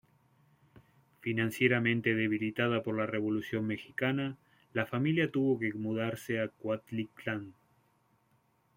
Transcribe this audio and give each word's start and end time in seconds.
Financieramente 1.19 2.15
debilitada 2.15 2.81
por 2.81 2.97
la 2.97 3.05
Revolución 3.05 3.67
mexicana, 3.67 4.39
la 4.73 4.87
familia 4.87 5.29
tuvo 5.29 5.59
que 5.59 5.71
mudarse 5.75 6.39
a 6.41 6.47
Cuautitlán. 6.47 7.53